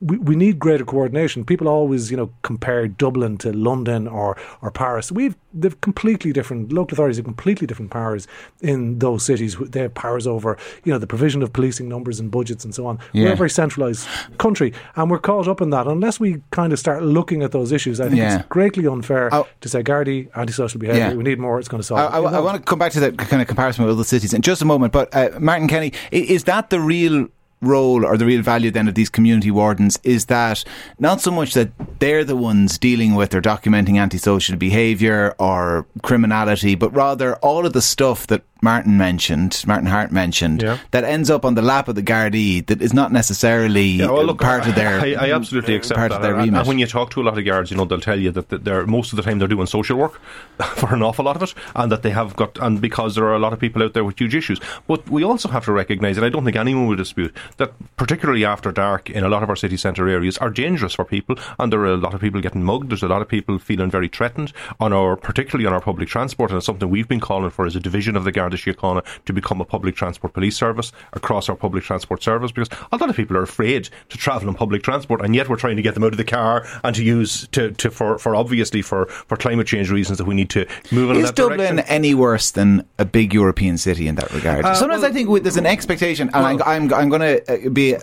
we, 0.00 0.18
we 0.18 0.36
need 0.36 0.58
greater 0.58 0.84
coordination. 0.84 1.44
People 1.44 1.68
always, 1.68 2.10
you 2.10 2.16
know, 2.16 2.30
compare 2.42 2.86
Dublin 2.86 3.38
to 3.38 3.52
London 3.52 4.06
or, 4.06 4.36
or 4.62 4.70
Paris. 4.70 5.10
We've 5.10 5.36
they've 5.54 5.80
completely 5.80 6.32
different 6.32 6.70
local 6.70 6.94
authorities 6.94 7.16
have 7.16 7.24
completely 7.24 7.66
different 7.66 7.90
powers 7.90 8.28
in 8.60 8.98
those 8.98 9.24
cities. 9.24 9.56
They 9.58 9.80
have 9.80 9.94
powers 9.94 10.26
over, 10.26 10.58
you 10.84 10.92
know, 10.92 10.98
the 10.98 11.06
provision 11.06 11.42
of 11.42 11.52
policing 11.52 11.88
numbers 11.88 12.20
and 12.20 12.30
budgets 12.30 12.64
and 12.64 12.74
so 12.74 12.86
on. 12.86 12.98
Yeah. 13.12 13.24
We're 13.24 13.32
a 13.32 13.36
very 13.36 13.50
centralised 13.50 14.06
country, 14.38 14.74
and 14.96 15.10
we're 15.10 15.18
caught 15.18 15.48
up 15.48 15.60
in 15.60 15.70
that. 15.70 15.86
Unless 15.86 16.20
we 16.20 16.42
kind 16.50 16.72
of 16.72 16.78
start 16.78 17.02
looking 17.02 17.42
at 17.42 17.52
those 17.52 17.72
issues, 17.72 18.00
I 18.00 18.08
think 18.08 18.18
yeah. 18.18 18.38
it's 18.40 18.48
greatly 18.48 18.86
unfair 18.86 19.30
oh. 19.32 19.48
to 19.62 19.68
say 19.68 19.82
Gardaí 19.82 20.28
antisocial 20.36 20.78
behaviour. 20.78 21.08
Yeah. 21.08 21.14
We 21.14 21.24
need 21.24 21.38
more. 21.38 21.58
It's 21.58 21.68
going 21.68 21.80
to 21.80 21.86
solve. 21.86 22.00
I, 22.00 22.18
I, 22.18 22.20
I 22.20 22.40
want 22.40 22.58
to 22.58 22.62
come 22.62 22.78
back 22.78 22.92
to 22.92 23.00
that 23.00 23.16
kind 23.16 23.40
of 23.40 23.48
comparison 23.48 23.84
with 23.84 23.94
other 23.94 24.04
cities 24.04 24.34
in 24.34 24.42
just 24.42 24.60
a 24.60 24.66
moment. 24.66 24.92
But 24.92 25.14
uh, 25.14 25.30
Martin 25.40 25.68
Kenny, 25.68 25.92
is 26.12 26.44
that 26.44 26.70
the 26.70 26.80
real 26.80 27.28
role 27.66 28.04
or 28.04 28.16
the 28.16 28.26
real 28.26 28.42
value 28.42 28.70
then 28.70 28.88
of 28.88 28.94
these 28.94 29.10
community 29.10 29.50
wardens 29.50 29.98
is 30.02 30.26
that 30.26 30.64
not 30.98 31.20
so 31.20 31.30
much 31.30 31.54
that 31.54 31.70
they're 31.98 32.24
the 32.24 32.36
ones 32.36 32.78
dealing 32.78 33.14
with 33.14 33.34
or 33.34 33.40
documenting 33.40 34.00
antisocial 34.00 34.56
behaviour 34.56 35.34
or 35.38 35.86
criminality, 36.02 36.74
but 36.74 36.94
rather 36.94 37.36
all 37.36 37.66
of 37.66 37.72
the 37.72 37.82
stuff 37.82 38.26
that 38.28 38.42
Martin 38.66 38.96
mentioned, 38.96 39.62
Martin 39.64 39.86
Harte 39.86 40.10
mentioned, 40.10 40.60
yeah. 40.60 40.78
that 40.90 41.04
ends 41.04 41.30
up 41.30 41.44
on 41.44 41.54
the 41.54 41.62
lap 41.62 41.86
of 41.86 41.94
the 41.94 42.02
Gardaí 42.02 42.66
that 42.66 42.82
is 42.82 42.92
not 42.92 43.12
necessarily 43.12 43.84
yeah, 43.84 44.10
well, 44.10 44.24
look, 44.24 44.40
part 44.40 44.66
of 44.66 44.74
their. 44.74 44.98
I, 44.98 45.12
I 45.12 45.30
absolutely 45.30 45.76
accept 45.76 45.96
part 45.96 46.10
that. 46.10 46.16
Of 46.16 46.22
their 46.22 46.34
remit. 46.34 46.58
And 46.58 46.66
when 46.66 46.80
you 46.80 46.88
talk 46.88 47.10
to 47.10 47.22
a 47.22 47.24
lot 47.24 47.38
of 47.38 47.44
guards, 47.44 47.70
you 47.70 47.76
know 47.76 47.84
they'll 47.84 48.00
tell 48.00 48.18
you 48.18 48.32
that 48.32 48.48
they're 48.64 48.84
most 48.84 49.12
of 49.12 49.18
the 49.18 49.22
time 49.22 49.38
they're 49.38 49.46
doing 49.46 49.68
social 49.68 49.96
work 49.96 50.20
for 50.74 50.92
an 50.92 51.00
awful 51.04 51.24
lot 51.24 51.36
of 51.36 51.44
it, 51.44 51.54
and 51.76 51.92
that 51.92 52.02
they 52.02 52.10
have 52.10 52.34
got 52.34 52.58
and 52.60 52.80
because 52.80 53.14
there 53.14 53.24
are 53.26 53.36
a 53.36 53.38
lot 53.38 53.52
of 53.52 53.60
people 53.60 53.84
out 53.84 53.94
there 53.94 54.04
with 54.04 54.18
huge 54.18 54.34
issues. 54.34 54.58
But 54.88 55.08
we 55.08 55.22
also 55.22 55.48
have 55.48 55.64
to 55.66 55.72
recognise, 55.72 56.16
and 56.16 56.26
I 56.26 56.28
don't 56.28 56.44
think 56.44 56.56
anyone 56.56 56.88
will 56.88 56.96
dispute 56.96 57.36
that, 57.58 57.72
particularly 57.96 58.44
after 58.44 58.72
dark 58.72 59.10
in 59.10 59.22
a 59.22 59.28
lot 59.28 59.44
of 59.44 59.48
our 59.48 59.54
city 59.54 59.76
centre 59.76 60.08
areas, 60.08 60.38
are 60.38 60.50
dangerous 60.50 60.94
for 60.94 61.04
people, 61.04 61.36
and 61.60 61.72
there 61.72 61.80
are 61.82 61.94
a 61.94 61.96
lot 61.96 62.14
of 62.14 62.20
people 62.20 62.40
getting 62.40 62.64
mugged. 62.64 62.90
There's 62.90 63.04
a 63.04 63.08
lot 63.08 63.22
of 63.22 63.28
people 63.28 63.60
feeling 63.60 63.92
very 63.92 64.08
threatened 64.08 64.52
on 64.80 64.92
our, 64.92 65.14
particularly 65.14 65.66
on 65.66 65.72
our 65.72 65.80
public 65.80 66.08
transport, 66.08 66.50
and 66.50 66.56
it's 66.56 66.66
something 66.66 66.90
we've 66.90 67.06
been 67.06 67.20
calling 67.20 67.50
for 67.50 67.64
as 67.64 67.76
a 67.76 67.80
division 67.80 68.16
of 68.16 68.24
the 68.24 68.32
Síochána 68.56 69.04
to 69.24 69.32
become 69.32 69.60
a 69.60 69.64
public 69.64 69.94
transport 69.96 70.32
police 70.32 70.56
service 70.56 70.92
across 71.12 71.48
our 71.48 71.56
public 71.56 71.84
transport 71.84 72.22
service 72.22 72.52
because 72.52 72.68
a 72.92 72.96
lot 72.96 73.08
of 73.10 73.16
people 73.16 73.36
are 73.36 73.42
afraid 73.42 73.88
to 74.08 74.18
travel 74.18 74.48
on 74.48 74.54
public 74.54 74.82
transport 74.82 75.20
and 75.22 75.34
yet 75.34 75.48
we're 75.48 75.56
trying 75.56 75.76
to 75.76 75.82
get 75.82 75.94
them 75.94 76.04
out 76.04 76.12
of 76.12 76.16
the 76.16 76.24
car 76.24 76.66
and 76.84 76.96
to 76.96 77.04
use 77.04 77.46
to, 77.48 77.70
to 77.72 77.90
for, 77.90 78.18
for 78.18 78.34
obviously 78.34 78.82
for, 78.82 79.06
for 79.06 79.36
climate 79.36 79.66
change 79.66 79.90
reasons 79.90 80.18
that 80.18 80.24
we 80.24 80.34
need 80.34 80.50
to 80.50 80.66
move 80.90 81.10
in 81.10 81.16
Is 81.16 81.30
Dublin 81.32 81.76
direction. 81.76 81.78
any 81.92 82.14
worse 82.14 82.50
than 82.50 82.86
a 82.98 83.04
big 83.04 83.32
European 83.34 83.78
city 83.78 84.08
in 84.08 84.14
that 84.16 84.32
regard? 84.32 84.64
Uh, 84.64 84.74
Sometimes 84.74 85.02
well, 85.02 85.10
I 85.10 85.14
think 85.14 85.42
there's 85.42 85.56
an 85.56 85.66
expectation 85.66 86.28
and 86.32 86.44
well, 86.44 86.62
I'm, 86.68 86.90
I'm, 86.90 86.94
I'm 86.94 87.08
going 87.08 87.20
to 87.20 87.66
uh, 87.66 87.70
be 87.70 87.96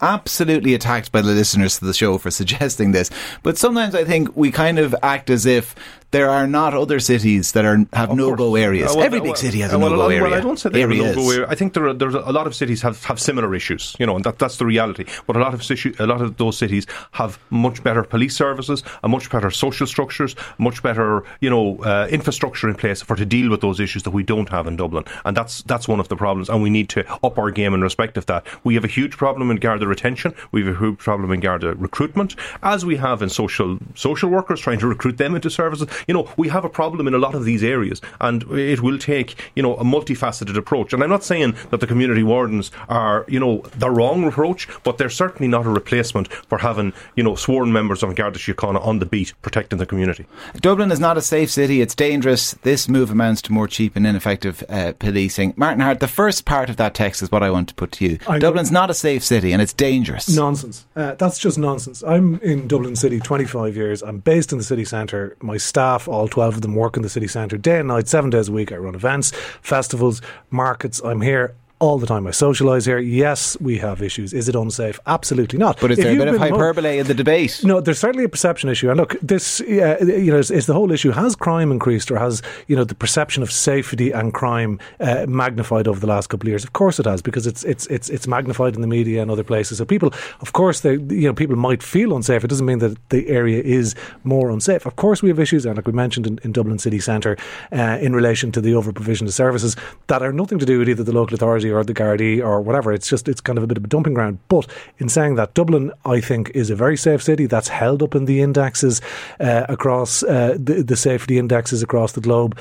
absolutely 0.00 0.74
attacked 0.74 1.12
by 1.12 1.22
the 1.22 1.32
listeners 1.32 1.78
to 1.78 1.84
the 1.84 1.94
show 1.94 2.18
for 2.18 2.30
suggesting 2.42 2.92
this 2.92 3.10
but 3.42 3.58
sometimes 3.58 3.94
I 3.94 4.04
think 4.04 4.36
we 4.36 4.50
kind 4.50 4.78
of 4.78 4.94
act 5.02 5.30
as 5.30 5.46
if 5.46 5.74
there 6.12 6.30
are 6.30 6.46
not 6.46 6.74
other 6.74 7.00
cities 7.00 7.52
that 7.52 7.64
are 7.64 7.84
have 7.92 8.14
no 8.14 8.36
go 8.36 8.54
areas. 8.54 8.90
Uh, 8.90 8.94
well, 8.96 9.06
Every 9.06 9.20
big 9.20 9.30
well, 9.30 9.36
city 9.36 9.60
has 9.60 9.72
a 9.72 9.76
uh, 9.76 9.78
no 9.78 9.96
go 9.96 10.08
area. 10.08 10.22
Well, 10.22 10.34
I 10.34 10.40
don't 10.40 10.58
say 10.58 10.68
they 10.68 10.82
Areas. 10.82 11.06
have 11.06 11.16
no 11.16 11.22
go 11.22 11.30
area. 11.30 11.46
I 11.48 11.54
think 11.54 11.72
there 11.72 11.86
are, 11.88 11.94
there's 11.94 12.14
a, 12.14 12.20
a 12.20 12.32
lot 12.32 12.46
of 12.46 12.54
cities 12.54 12.82
have, 12.82 13.02
have 13.04 13.18
similar 13.18 13.54
issues, 13.54 13.96
you 13.98 14.06
know, 14.06 14.14
and 14.16 14.24
that, 14.24 14.38
that's 14.38 14.58
the 14.58 14.66
reality. 14.66 15.06
But 15.26 15.36
a 15.36 15.40
lot 15.40 15.54
of 15.54 15.62
a 15.98 16.06
lot 16.06 16.20
of 16.20 16.36
those 16.36 16.58
cities 16.58 16.86
have 17.12 17.38
much 17.50 17.82
better 17.82 18.02
police 18.04 18.36
services, 18.36 18.82
a 19.02 19.08
much 19.08 19.30
better 19.30 19.50
social 19.50 19.86
structures, 19.86 20.36
much 20.58 20.82
better, 20.82 21.24
you 21.40 21.50
know, 21.50 21.78
uh, 21.78 22.06
infrastructure 22.10 22.68
in 22.68 22.74
place 22.74 23.00
for 23.02 23.16
to 23.16 23.24
deal 23.24 23.50
with 23.50 23.62
those 23.62 23.80
issues 23.80 24.02
that 24.02 24.10
we 24.10 24.22
don't 24.22 24.50
have 24.50 24.66
in 24.66 24.76
Dublin, 24.76 25.04
and 25.24 25.36
that's 25.36 25.62
that's 25.62 25.88
one 25.88 25.98
of 25.98 26.08
the 26.08 26.16
problems. 26.16 26.50
And 26.50 26.62
we 26.62 26.70
need 26.70 26.90
to 26.90 27.10
up 27.24 27.38
our 27.38 27.50
game 27.50 27.72
in 27.72 27.80
respect 27.80 28.18
of 28.18 28.26
that. 28.26 28.46
We 28.64 28.74
have 28.74 28.84
a 28.84 28.88
huge 28.88 29.16
problem 29.16 29.50
in 29.50 29.56
Garda 29.56 29.86
retention. 29.86 30.34
We 30.52 30.64
have 30.64 30.76
a 30.76 30.78
huge 30.78 30.98
problem 30.98 31.32
in 31.32 31.40
Garda 31.40 31.74
recruitment, 31.74 32.36
as 32.62 32.84
we 32.84 32.96
have 32.96 33.22
in 33.22 33.30
social 33.30 33.78
social 33.94 34.28
workers 34.28 34.60
trying 34.60 34.78
to 34.80 34.86
recruit 34.86 35.16
them 35.16 35.34
into 35.34 35.48
services 35.48 35.88
you 36.06 36.14
know, 36.14 36.30
we 36.36 36.48
have 36.48 36.64
a 36.64 36.68
problem 36.68 37.06
in 37.06 37.14
a 37.14 37.18
lot 37.18 37.34
of 37.34 37.44
these 37.44 37.62
areas, 37.62 38.00
and 38.20 38.42
it 38.52 38.80
will 38.82 38.98
take, 38.98 39.36
you 39.54 39.62
know, 39.62 39.76
a 39.76 39.84
multifaceted 39.84 40.56
approach. 40.56 40.92
And 40.92 41.02
I'm 41.02 41.10
not 41.10 41.24
saying 41.24 41.54
that 41.70 41.80
the 41.80 41.86
community 41.86 42.22
wardens 42.22 42.70
are, 42.88 43.24
you 43.28 43.38
know, 43.40 43.58
the 43.78 43.90
wrong 43.90 44.24
approach, 44.24 44.68
but 44.84 44.98
they're 44.98 45.10
certainly 45.10 45.48
not 45.48 45.66
a 45.66 45.70
replacement 45.70 46.32
for 46.48 46.58
having, 46.58 46.92
you 47.16 47.22
know, 47.22 47.34
sworn 47.34 47.72
members 47.72 48.02
of 48.02 48.14
Garda 48.14 48.38
Síochána 48.38 48.84
on 48.84 48.98
the 48.98 49.06
beat 49.06 49.32
protecting 49.42 49.78
the 49.78 49.86
community. 49.86 50.26
Dublin 50.60 50.90
is 50.92 51.00
not 51.00 51.16
a 51.18 51.22
safe 51.22 51.50
city. 51.50 51.80
It's 51.80 51.94
dangerous. 51.94 52.52
This 52.62 52.88
move 52.88 53.10
amounts 53.10 53.42
to 53.42 53.52
more 53.52 53.68
cheap 53.68 53.96
and 53.96 54.06
ineffective 54.06 54.62
uh, 54.68 54.92
policing. 54.98 55.54
Martin 55.56 55.80
Harte, 55.80 56.00
the 56.00 56.08
first 56.08 56.44
part 56.44 56.70
of 56.70 56.76
that 56.76 56.94
text 56.94 57.22
is 57.22 57.30
what 57.30 57.42
I 57.42 57.50
want 57.50 57.68
to 57.68 57.74
put 57.74 57.92
to 57.92 58.04
you. 58.06 58.18
I- 58.28 58.38
Dublin's 58.38 58.72
not 58.72 58.90
a 58.90 58.94
safe 58.94 59.22
city 59.24 59.52
and 59.52 59.60
it's 59.60 59.72
dangerous. 59.72 60.28
Nonsense. 60.34 60.86
Uh, 60.96 61.14
that's 61.16 61.38
just 61.38 61.58
nonsense. 61.58 62.02
I'm 62.02 62.38
in 62.40 62.66
Dublin 62.68 62.96
City 62.96 63.20
25 63.20 63.76
years. 63.76 64.02
I'm 64.02 64.18
based 64.18 64.52
in 64.52 64.58
the 64.58 64.64
city 64.64 64.84
centre. 64.84 65.36
My 65.40 65.56
staff, 65.56 65.91
all 66.08 66.28
12 66.28 66.56
of 66.56 66.60
them, 66.62 66.74
work 66.74 66.96
in 66.96 67.02
the 67.02 67.08
city 67.08 67.26
centre 67.26 67.56
day 67.56 67.78
and 67.78 67.88
night, 67.88 68.08
seven 68.08 68.30
days 68.30 68.48
a 68.48 68.52
week. 68.52 68.72
I 68.72 68.76
run 68.76 68.94
events, 68.94 69.32
festivals, 69.60 70.20
markets. 70.50 71.00
I'm 71.04 71.20
here 71.20 71.54
all 71.82 71.98
the 71.98 72.06
time. 72.06 72.28
I 72.28 72.30
socialise 72.30 72.86
here. 72.86 73.00
Yes, 73.00 73.60
we 73.60 73.76
have 73.78 74.00
issues. 74.02 74.32
Is 74.32 74.48
it 74.48 74.54
unsafe? 74.54 75.00
Absolutely 75.06 75.58
not. 75.58 75.80
But 75.80 75.90
is 75.90 75.98
If 75.98 76.04
there 76.04 76.14
a 76.14 76.16
bit 76.16 76.28
of 76.28 76.34
mo- 76.34 76.38
hyperbole 76.38 76.98
in 77.00 77.08
the 77.08 77.14
debate? 77.14 77.60
no, 77.64 77.80
there's 77.80 77.98
certainly 77.98 78.24
a 78.24 78.28
perception 78.28 78.70
issue. 78.70 78.88
And 78.88 78.98
look, 79.00 79.16
this, 79.20 79.60
uh, 79.60 79.96
you 80.00 80.30
know, 80.30 80.38
is, 80.38 80.52
is 80.52 80.66
the 80.66 80.74
whole 80.74 80.92
issue: 80.92 81.10
has 81.10 81.34
crime 81.34 81.72
increased, 81.72 82.08
or 82.12 82.18
has 82.18 82.40
you 82.68 82.76
know 82.76 82.84
the 82.84 82.94
perception 82.94 83.42
of 83.42 83.50
safety 83.50 84.12
and 84.12 84.32
crime 84.32 84.78
uh, 85.00 85.26
magnified 85.28 85.88
over 85.88 85.98
the 85.98 86.06
last 86.06 86.28
couple 86.28 86.46
of 86.46 86.50
years? 86.50 86.62
Of 86.62 86.72
course, 86.72 87.00
it 87.00 87.06
has, 87.06 87.20
because 87.20 87.48
it's 87.48 87.64
it's 87.64 87.86
it's 87.88 88.08
it's 88.10 88.28
magnified 88.28 88.76
in 88.76 88.80
the 88.80 88.86
media 88.86 89.20
and 89.20 89.28
other 89.28 89.44
places. 89.44 89.78
So 89.78 89.84
people, 89.84 90.12
of 90.40 90.52
course, 90.52 90.80
they 90.82 90.92
you 90.92 91.26
know 91.26 91.34
people 91.34 91.56
might 91.56 91.82
feel 91.82 92.14
unsafe. 92.14 92.44
It 92.44 92.48
doesn't 92.48 92.66
mean 92.66 92.78
that 92.78 92.96
the 93.08 93.28
area 93.28 93.60
is 93.60 93.96
more 94.22 94.50
unsafe. 94.50 94.86
Of 94.86 94.94
course, 94.94 95.20
we 95.20 95.30
have 95.30 95.40
issues, 95.40 95.66
and 95.66 95.74
like 95.76 95.88
we 95.88 95.92
mentioned 95.92 96.28
in, 96.28 96.38
in 96.44 96.52
Dublin 96.52 96.78
city 96.78 97.00
centre, 97.00 97.36
uh, 97.72 97.98
in 98.00 98.14
relation 98.14 98.52
to 98.52 98.60
the 98.60 98.74
over 98.74 98.92
provision 98.92 99.26
of 99.26 99.34
services 99.34 99.74
that 100.06 100.22
are 100.22 100.32
nothing 100.32 100.60
to 100.60 100.66
do 100.66 100.78
with 100.78 100.88
either 100.88 101.02
the 101.02 101.12
local 101.12 101.34
authority 101.34 101.71
or 101.72 101.84
the 101.84 101.94
Gardaí 101.94 102.44
or 102.44 102.60
whatever. 102.60 102.92
It's 102.92 103.08
just 103.08 103.28
it's 103.28 103.40
kind 103.40 103.58
of 103.58 103.64
a 103.64 103.66
bit 103.66 103.76
of 103.78 103.84
a 103.84 103.88
dumping 103.88 104.14
ground. 104.14 104.38
But 104.48 104.66
in 104.98 105.08
saying 105.08 105.34
that, 105.36 105.54
Dublin, 105.54 105.92
I 106.04 106.20
think, 106.20 106.50
is 106.50 106.70
a 106.70 106.76
very 106.76 106.96
safe 106.96 107.22
city. 107.22 107.46
That's 107.46 107.68
held 107.68 108.02
up 108.02 108.14
in 108.14 108.26
the 108.26 108.40
indexes 108.40 109.00
uh, 109.40 109.66
across 109.68 110.22
uh, 110.22 110.56
the, 110.58 110.82
the 110.82 110.96
safety 110.96 111.38
indexes 111.38 111.82
across 111.82 112.12
the 112.12 112.20
globe. 112.20 112.58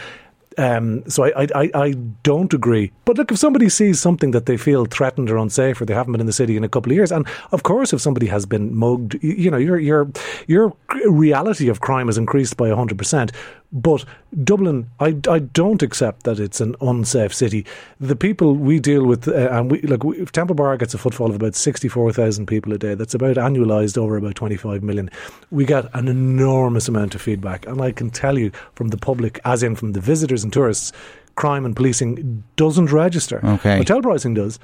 Um, 0.58 1.10
so 1.10 1.24
I, 1.24 1.48
I, 1.56 1.72
I- 1.74 1.96
don't 2.24 2.54
agree. 2.54 2.92
But 3.06 3.18
look, 3.18 3.32
if 3.32 3.38
somebody 3.40 3.70
sees 3.70 4.02
something 4.02 4.32
that 4.32 4.46
they 4.48 4.58
feel 4.58 4.86
threatened 4.86 5.30
or 5.32 5.38
unsafe, 5.38 5.80
or 5.80 5.86
they 5.86 5.94
haven't 5.94 6.12
been 6.12 6.20
in 6.22 6.28
the 6.28 6.34
city 6.34 6.58
in 6.58 6.64
a 6.66 6.70
couple 6.70 6.92
of 6.92 6.96
years, 6.98 7.12
and 7.12 7.26
of 7.54 7.64
course, 7.64 7.94
if 7.94 8.02
somebody 8.02 8.28
has 8.28 8.46
been 8.46 8.76
mugged, 8.76 9.16
you, 9.24 9.32
you 9.34 9.50
know, 9.52 9.58
your 9.58 9.80
your 9.80 10.10
your 10.48 10.74
reality 11.10 11.70
of 11.70 11.80
crime 11.80 12.08
has 12.08 12.18
increased 12.18 12.58
by 12.58 12.70
hundred 12.70 12.98
percent. 12.98 13.32
But 13.74 14.04
Dublin, 14.44 14.90
I, 15.00 15.16
I 15.30 15.40
don't 15.40 15.82
accept 15.82 16.24
that 16.24 16.40
it's 16.40 16.60
an 16.60 16.76
unsafe 16.82 17.34
city. 17.34 17.66
The 18.02 18.18
people 18.18 18.56
we 18.56 18.80
deal 18.80 19.06
with, 19.06 19.30
uh, 19.30 19.50
and 19.50 19.72
we 19.72 19.82
like 19.84 20.04
we, 20.04 20.26
Temple 20.26 20.56
Bar 20.56 20.76
gets 20.76 20.94
a 20.94 20.98
footfall 20.98 21.30
of 21.30 21.36
about 21.36 21.56
sixty 21.56 21.88
four 21.88 22.12
thousand 22.12 22.48
people 22.48 22.74
a 22.74 22.78
day. 22.78 22.96
That's 22.96 23.14
about 23.14 23.38
annualised 23.38 23.98
over 23.98 24.18
about 24.18 24.36
twenty 24.36 24.58
five 24.58 24.84
million. 24.84 25.10
We 25.52 25.66
get 25.66 25.86
an 25.94 26.10
enormous 26.10 26.90
amount 26.90 27.16
of 27.16 27.22
feedback, 27.22 27.66
and 27.66 27.82
I 27.82 27.94
can 27.94 28.10
tell 28.10 28.38
you 28.38 28.52
from 28.76 28.90
the 28.90 28.98
public, 28.98 29.40
as 29.46 29.64
in 29.64 29.76
from 29.76 29.94
the 29.94 30.02
visitors 30.02 30.44
and 30.44 30.52
tourists, 30.52 30.92
crime 31.36 31.64
and 31.64 31.74
policing 31.76 32.44
doesn't 32.58 32.92
register. 32.92 33.40
Okay. 33.44 33.78
hotel 33.78 34.02
pricing 34.02 34.34
does. 34.34 34.60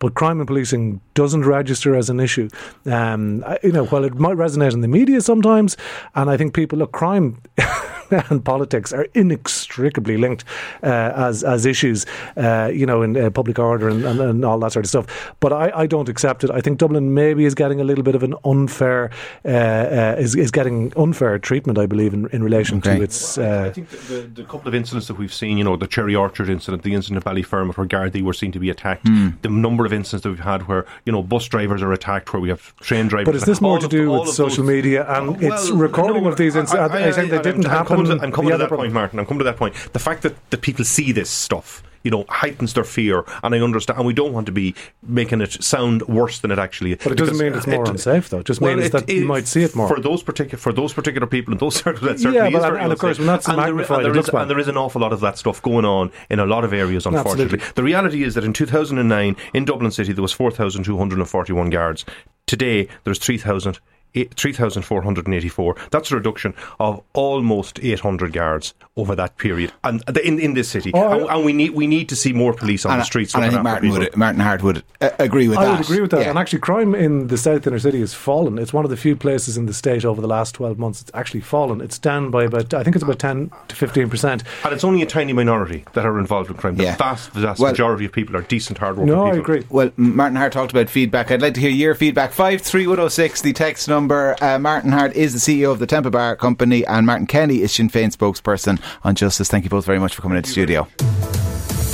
But 0.00 0.14
crime 0.14 0.40
and 0.40 0.46
policing 0.46 1.02
doesn't 1.12 1.44
register 1.44 1.94
as 1.94 2.08
an 2.08 2.20
issue. 2.20 2.48
Um, 2.86 3.44
you 3.62 3.70
know, 3.70 3.84
while 3.84 4.02
it 4.04 4.14
might 4.14 4.36
resonate 4.36 4.72
in 4.72 4.80
the 4.80 4.88
media 4.88 5.20
sometimes, 5.20 5.76
and 6.14 6.30
I 6.30 6.38
think 6.38 6.54
people 6.54 6.78
look 6.78 6.90
crime 6.90 7.42
and 8.30 8.44
politics 8.44 8.92
are 8.92 9.06
inextricably 9.14 10.16
linked 10.16 10.44
uh, 10.82 11.12
as 11.14 11.42
as 11.44 11.66
issues. 11.66 12.06
Uh, 12.36 12.70
you 12.72 12.86
know, 12.86 13.02
in 13.02 13.16
uh, 13.16 13.30
public 13.30 13.58
order 13.58 13.88
and, 13.88 14.04
and, 14.04 14.20
and 14.20 14.44
all 14.44 14.58
that 14.58 14.72
sort 14.72 14.84
of 14.84 14.88
stuff. 14.88 15.34
But 15.40 15.52
I, 15.52 15.72
I 15.82 15.86
don't 15.86 16.08
accept 16.08 16.44
it. 16.44 16.50
I 16.50 16.60
think 16.60 16.78
Dublin 16.78 17.14
maybe 17.14 17.44
is 17.44 17.54
getting 17.54 17.80
a 17.80 17.84
little 17.84 18.04
bit 18.04 18.14
of 18.14 18.22
an 18.22 18.34
unfair 18.44 19.10
uh, 19.44 19.48
uh, 19.48 20.16
is 20.18 20.34
is 20.34 20.50
getting 20.50 20.92
unfair 20.96 21.38
treatment. 21.38 21.78
I 21.78 21.86
believe 21.86 22.14
in, 22.14 22.28
in 22.28 22.42
relation 22.42 22.78
Okay. 22.78 22.96
to 22.98 23.02
its. 23.02 23.38
I 23.38 23.42
Uh, 23.42 23.72
think 23.72 23.88
the, 23.90 23.96
the, 24.14 24.20
the 24.42 24.44
couple 24.44 24.68
of 24.68 24.74
incidents 24.74 25.06
that 25.08 25.18
we've 25.18 25.32
seen, 25.34 25.58
you 25.58 25.64
know, 25.64 25.76
the 25.76 25.86
Cherry 25.86 26.14
Orchard 26.14 26.48
incident, 26.48 26.82
the 26.82 26.94
incident 26.94 27.24
at 27.26 27.32
Ballyfermot 27.32 27.76
where 27.76 27.86
Gardaí 27.86 28.22
were 28.22 28.32
seen 28.32 28.52
to 28.52 28.58
be 28.58 28.70
attacked, 28.70 29.04
the 29.42 29.48
number 29.48 29.84
of 29.86 29.92
incidents 29.92 30.22
that 30.22 30.30
we've 30.30 30.40
had 30.54 30.66
where, 30.68 30.84
you 31.04 31.12
know, 31.12 31.22
bus 31.22 31.46
drivers 31.46 31.82
are 31.82 31.92
attacked, 31.92 32.32
where 32.32 32.40
we 32.40 32.48
have 32.48 32.74
train 32.76 33.08
drivers. 33.08 33.26
But 33.26 33.34
is 33.36 33.44
this 33.44 33.60
more 33.60 33.78
to 33.78 33.88
do 33.88 34.04
the- 34.06 34.10
with 34.20 34.28
social 34.30 34.64
those- 34.64 34.74
media 34.76 35.04
and 35.08 35.38
Well, 35.40 35.52
its 35.52 35.70
recording 35.70 36.24
no, 36.24 36.30
of 36.30 36.36
these 36.36 36.56
incidents? 36.56 36.92
I, 36.94 37.08
I, 37.08 37.12
think 37.12 37.30
they 37.30 37.36
I'm- 37.36 37.42
didn't 37.48 37.66
I'm 37.66 37.70
happen. 37.72 37.96
Coming 38.06 38.18
to, 38.18 38.24
I'm 38.24 38.32
coming 38.32 38.50
to 38.52 38.58
that 38.58 38.68
problem- 38.68 38.86
point, 38.88 38.94
Martin. 38.94 39.18
I'm 39.18 39.26
coming 39.26 39.38
to 39.40 39.44
that 39.44 39.56
point. 39.56 39.74
The 39.92 39.98
fact 39.98 40.22
that 40.22 40.34
the 40.50 40.58
people 40.58 40.84
see 40.84 41.12
this 41.12 41.30
stuff. 41.30 41.82
You 42.02 42.10
know, 42.10 42.24
heightens 42.30 42.72
their 42.72 42.84
fear, 42.84 43.24
and 43.42 43.54
I 43.54 43.58
understand. 43.58 43.98
And 43.98 44.06
we 44.06 44.14
don't 44.14 44.32
want 44.32 44.46
to 44.46 44.52
be 44.52 44.74
making 45.02 45.42
it 45.42 45.62
sound 45.62 46.00
worse 46.08 46.38
than 46.38 46.50
it 46.50 46.58
actually 46.58 46.92
is. 46.92 46.98
But 47.04 47.12
it 47.12 47.16
doesn't 47.16 47.36
mean 47.36 47.52
it's 47.52 47.66
more 47.66 47.82
it- 47.84 47.90
unsafe, 47.90 48.30
though. 48.30 48.38
It 48.38 48.46
just 48.46 48.58
Well, 48.58 48.74
means 48.74 48.86
it 48.86 48.92
that 48.92 49.06
you 49.10 49.26
might 49.26 49.46
see 49.46 49.64
it 49.64 49.76
more. 49.76 49.86
for 49.86 50.00
those 50.00 50.22
particular 50.22 50.56
for 50.56 50.72
those 50.72 50.94
particular 50.94 51.26
people 51.26 51.52
in 51.52 51.58
those 51.58 51.74
circumstances. 51.84 52.24
Yeah, 52.24 52.30
certainly 52.30 52.52
but 52.52 52.58
is 52.60 52.64
and- 52.64 52.72
very 52.72 52.82
and 52.84 52.92
of 52.94 52.98
course, 52.98 53.18
when 53.18 53.26
that's 53.26 53.46
And 53.48 53.58
there- 53.58 53.66
and 53.68 53.78
there 53.80 54.10
it 54.12 54.16
looks 54.16 54.30
and 54.30 54.48
there 54.50 54.58
is 54.58 54.68
an 54.68 54.78
awful 54.78 55.02
lot 55.02 55.12
of 55.12 55.20
that 55.20 55.36
stuff 55.36 55.60
going 55.60 55.84
on 55.84 56.10
in 56.30 56.38
a 56.40 56.46
lot 56.46 56.64
of 56.64 56.72
areas. 56.72 57.04
Unfortunately, 57.04 57.42
Absolutely. 57.44 57.72
the 57.74 57.82
reality 57.82 58.22
is 58.24 58.34
that 58.34 58.44
in 58.44 58.54
2009 58.54 59.36
in 59.52 59.66
Dublin 59.66 59.90
City 59.90 60.14
there 60.14 60.22
was 60.22 60.32
4,241 60.32 61.68
guards. 61.68 62.06
Today 62.46 62.88
there's 63.04 63.18
3,000. 63.18 63.78
3,484. 64.14 65.76
That's 65.90 66.10
a 66.10 66.16
reduction 66.16 66.54
of 66.78 67.02
almost 67.12 67.78
800 67.82 68.32
guards 68.32 68.74
over 68.96 69.14
that 69.16 69.36
period, 69.38 69.72
and 69.84 70.02
in, 70.18 70.38
in 70.38 70.54
this 70.54 70.68
city. 70.68 70.90
Oh, 70.92 71.20
and, 71.20 71.30
and 71.30 71.44
we 71.44 71.52
need 71.52 71.70
we 71.70 71.86
need 71.86 72.08
to 72.10 72.16
see 72.16 72.32
more 72.32 72.52
police 72.52 72.84
on 72.84 72.92
And, 72.92 73.00
the 73.00 73.04
streets. 73.04 73.34
and 73.34 73.44
I 73.44 73.48
think 73.50 73.62
Martin 73.62 73.90
would, 73.90 74.14
Martin 74.16 74.40
Harte 74.40 74.62
would 74.62 74.82
uh, 75.00 75.10
agree 75.18 75.48
with 75.48 75.58
I 75.58 75.64
that. 75.64 75.70
I 75.70 75.76
would 75.78 75.86
agree 75.86 76.00
with 76.00 76.10
that. 76.10 76.20
Yeah. 76.22 76.30
And 76.30 76.38
actually, 76.38 76.58
crime 76.58 76.94
in 76.94 77.28
the 77.28 77.38
south 77.38 77.66
inner 77.66 77.78
city 77.78 78.00
has 78.00 78.12
fallen. 78.12 78.58
It's 78.58 78.72
one 78.72 78.84
of 78.84 78.90
the 78.90 78.96
few 78.96 79.16
places 79.16 79.56
in 79.56 79.66
the 79.66 79.72
state 79.72 80.04
over 80.04 80.20
the 80.20 80.26
last 80.28 80.54
12 80.54 80.78
months 80.78 81.00
it's 81.00 81.10
actually 81.14 81.40
fallen. 81.40 81.80
It's 81.80 81.98
down 81.98 82.30
by 82.30 82.44
about, 82.44 82.74
I 82.74 82.82
think 82.82 82.96
it's 82.96 83.02
about 83.02 83.18
10 83.18 83.50
to 83.68 83.74
15%. 83.76 84.24
And 84.64 84.72
it's 84.74 84.84
only 84.84 85.02
a 85.02 85.06
tiny 85.06 85.32
minority 85.32 85.84
that 85.94 86.04
are 86.04 86.18
involved 86.18 86.50
in 86.50 86.56
crime. 86.56 86.76
The 86.76 86.84
Yeah. 86.84 86.96
vast, 86.96 87.30
vast 87.30 87.60
Well- 87.60 87.70
majority 87.72 88.04
of 88.04 88.12
people 88.12 88.36
are 88.36 88.42
decent, 88.42 88.78
hard-working 88.78 89.06
No, 89.12 89.24
people. 89.24 89.38
I 89.38 89.40
agree. 89.40 89.64
Well, 89.70 89.90
Martin 89.96 90.36
Harte 90.36 90.52
talked 90.52 90.72
about 90.72 90.88
feedback. 90.90 91.30
I'd 91.30 91.42
like 91.42 91.54
to 91.54 91.60
hear 91.60 91.70
your 91.70 91.94
feedback. 91.94 92.32
53106, 92.32 93.40
the 93.42 93.52
text 93.52 93.88
number. 93.88 93.99
Uh, 94.08 94.58
Martin 94.58 94.92
Harte 94.92 95.14
is 95.14 95.32
the 95.34 95.38
CEO 95.38 95.70
of 95.70 95.78
the 95.78 95.86
Temple 95.86 96.10
Bar 96.10 96.36
Company, 96.36 96.86
and 96.86 97.04
Martin 97.04 97.26
Kenny 97.26 97.60
is 97.60 97.72
Sinn 97.72 97.90
Féin 97.90 98.14
spokesperson 98.14 98.80
on 99.04 99.14
justice. 99.14 99.48
Thank 99.48 99.64
you 99.64 99.70
both 99.70 99.84
very 99.84 99.98
much 99.98 100.14
for 100.14 100.22
coming 100.22 100.38
into 100.38 100.48
the 100.48 100.52
studio. 100.52 100.88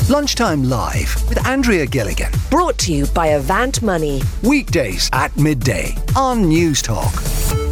Lunchtime 0.08 0.62
Live 0.62 1.28
with 1.28 1.44
Andrea 1.46 1.84
Gilligan. 1.84 2.30
Brought 2.48 2.78
to 2.78 2.92
you 2.92 3.06
by 3.06 3.28
Avant 3.28 3.82
Money. 3.82 4.22
Weekdays 4.44 5.10
at 5.12 5.36
midday 5.36 5.96
on 6.14 6.44
Newstalk. 6.44 7.65